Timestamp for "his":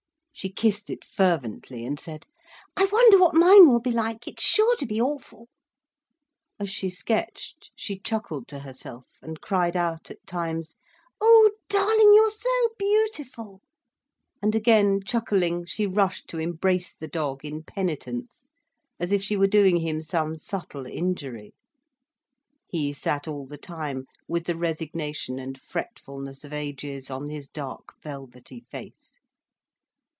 27.29-27.47